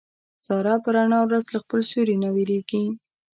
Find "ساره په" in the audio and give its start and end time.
0.45-0.89